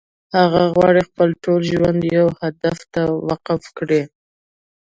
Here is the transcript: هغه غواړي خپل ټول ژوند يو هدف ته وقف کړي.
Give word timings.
هغه 0.39 0.61
غواړي 0.73 1.01
خپل 1.09 1.29
ټول 1.43 1.61
ژوند 1.73 1.99
يو 2.17 2.27
هدف 2.41 2.77
ته 2.93 3.01
وقف 3.29 3.61
کړي. 3.77 4.01